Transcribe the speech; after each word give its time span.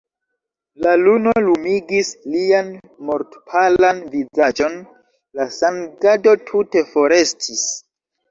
La 0.83 0.93
luno 1.01 1.33
lumigis 1.47 2.07
lian 2.35 2.71
mortpalan 3.09 4.01
vizaĝon, 4.15 4.79
la 5.41 5.47
sangado 5.59 6.35
tute 6.51 6.85
forestis. 6.95 7.63